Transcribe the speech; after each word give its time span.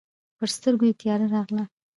پر 0.37 0.47
سترګو 0.55 0.85
يې 0.89 0.93
تياره 1.01 1.27
راغله. 1.35 1.63